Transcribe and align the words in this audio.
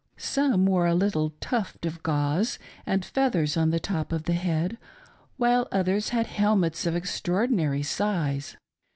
Some 0.17 0.65
wore 0.65 0.87
a 0.87 0.95
little 0.95 1.35
tuft 1.39 1.85
of 1.85 2.01
gauze 2.01 2.57
and 2.87 3.05
feather's 3.05 3.55
on 3.55 3.69
tiie 3.71 3.79
top 3.79 4.11
of 4.11 4.23
the 4.23 4.33
head, 4.33 4.79
while 5.37 5.67
othe!rs 5.71 6.09
had 6.09 6.25
helmets 6.25 6.87
of 6.87 6.95
extraor 6.95 7.47
dinary 7.47 7.85
size. 7.85 8.57